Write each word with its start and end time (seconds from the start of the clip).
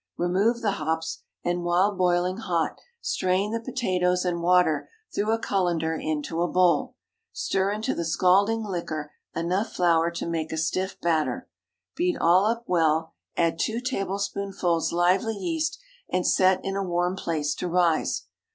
Remove 0.17 0.63
the 0.63 0.71
hops, 0.83 1.21
and 1.45 1.63
while 1.63 1.95
boiling 1.95 2.37
hot, 2.37 2.79
strain 3.01 3.51
the 3.51 3.59
potatoes 3.59 4.25
and 4.25 4.41
water 4.41 4.89
through 5.13 5.31
a 5.31 5.37
cullender 5.37 5.93
into 5.93 6.41
a 6.41 6.47
bowl. 6.47 6.95
Stir 7.33 7.69
into 7.71 7.93
the 7.93 8.03
scalding 8.03 8.63
liquor 8.63 9.11
enough 9.35 9.73
flour 9.73 10.09
to 10.09 10.25
make 10.27 10.51
a 10.51 10.57
stiff 10.57 10.99
batter. 11.01 11.47
Beat 11.95 12.17
all 12.19 12.45
up 12.47 12.63
well; 12.65 13.13
add 13.37 13.59
two 13.59 13.79
tablespoonfuls 13.79 14.91
lively 14.91 15.35
yeast 15.37 15.79
and 16.09 16.25
set 16.25 16.65
in 16.65 16.75
a 16.75 16.83
warm 16.83 17.15
place 17.15 17.53
to 17.53 17.67
rise. 17.67 18.23